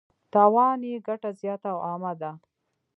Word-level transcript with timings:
تاوان 0.33 0.79
یې 0.89 0.97
ګټه 1.07 1.29
زیاته 1.39 1.67
او 1.73 1.77
عامه 1.87 2.13
ده. 2.21 2.31